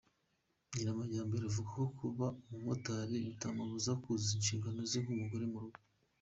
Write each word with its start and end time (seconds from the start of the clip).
Nyiramajyambere, 0.71 1.43
avuga 1.45 1.69
ko 1.75 1.83
kuba 1.99 2.25
umumotari 2.47 3.15
bitamubuza 3.27 3.91
kuzuza 4.01 4.33
inshingano 4.37 4.79
ze 4.89 4.97
nk’umugore 5.03 5.45
mu 5.53 5.59
rugo. 5.63 5.79